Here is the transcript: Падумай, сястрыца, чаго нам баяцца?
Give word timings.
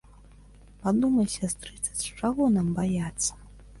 Падумай, 0.85 1.27
сястрыца, 1.35 1.91
чаго 2.19 2.49
нам 2.57 2.67
баяцца? 2.81 3.31